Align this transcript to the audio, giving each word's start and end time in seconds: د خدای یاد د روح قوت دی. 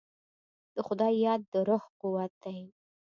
د 0.75 0.77
خدای 0.87 1.13
یاد 1.25 1.41
د 1.51 1.53
روح 1.67 1.83
قوت 2.01 2.31
دی. 2.43 2.59